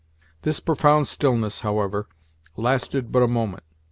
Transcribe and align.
This 0.41 0.59
profound 0.59 1.07
stillness, 1.07 1.59
however, 1.59 2.07
lasted 2.57 3.11
but 3.11 3.21
a 3.21 3.27
moment. 3.27 3.61